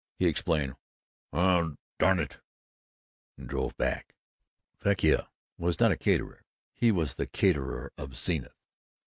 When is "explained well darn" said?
0.25-2.17